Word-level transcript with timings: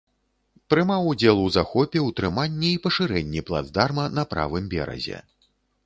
Прымаў 0.73 1.03
удзел 1.11 1.41
у 1.43 1.51
захопе, 1.59 1.99
ўтрыманні 2.07 2.73
і 2.73 2.81
пашырэнні 2.87 3.47
плацдарма 3.51 4.11
на 4.19 4.23
правым 4.37 4.65
беразе. 4.77 5.17